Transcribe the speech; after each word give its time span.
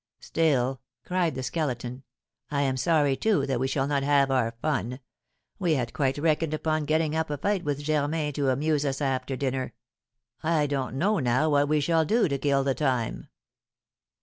"Still," 0.19 0.81
cried 1.05 1.35
the 1.35 1.43
Skeleton, 1.43 2.01
"I 2.49 2.63
am 2.63 2.75
sorry, 2.75 3.15
too, 3.15 3.45
that 3.45 3.59
we 3.59 3.67
shall 3.67 3.85
not 3.85 4.01
have 4.01 4.31
our 4.31 4.51
fun; 4.59 4.99
we 5.59 5.75
had 5.75 5.93
quite 5.93 6.17
reckoned 6.17 6.55
upon 6.55 6.85
getting 6.85 7.15
up 7.15 7.29
a 7.29 7.37
fight 7.37 7.63
with 7.63 7.83
Germain 7.83 8.33
to 8.33 8.49
amuse 8.49 8.83
us 8.83 8.99
after 8.99 9.35
dinner. 9.35 9.75
I 10.41 10.65
don't 10.65 10.95
know 10.95 11.19
now 11.19 11.51
what 11.51 11.69
we 11.69 11.79
shall 11.81 12.03
do 12.03 12.27
to 12.29 12.39
kill 12.39 12.63
the 12.63 12.73
time." 12.73 13.27